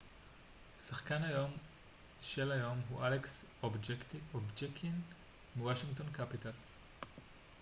[0.79, 1.51] שחקן היום
[2.21, 3.45] של היום הוא אלכס
[4.33, 5.01] אובצ'קין
[5.55, 6.77] מוושינגטון קפיטלס